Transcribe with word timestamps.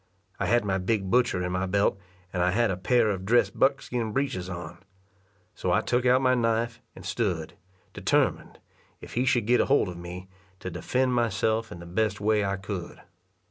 I 0.39 0.47
had 0.47 0.65
my 0.65 0.79
big 0.79 1.11
butcher 1.11 1.43
in 1.43 1.51
my 1.51 1.67
belt, 1.67 1.99
and 2.33 2.41
I 2.41 2.49
had 2.49 2.71
a 2.71 2.75
pair 2.75 3.11
of 3.11 3.23
dressed 3.23 3.59
buckskin 3.59 4.13
breeches 4.13 4.49
on. 4.49 4.79
So 5.53 5.71
I 5.71 5.81
took 5.81 6.07
out 6.07 6.23
my 6.23 6.33
knife, 6.33 6.81
and 6.95 7.05
stood, 7.05 7.53
determined, 7.93 8.57
if 8.99 9.13
he 9.13 9.25
should 9.25 9.45
get 9.45 9.59
hold 9.61 9.89
of 9.89 9.97
me, 9.97 10.27
to 10.59 10.71
defend 10.71 11.13
myself 11.13 11.71
in 11.71 11.77
the 11.79 11.85
best 11.85 12.19
way 12.19 12.43
I 12.43 12.55
could. 12.57 12.99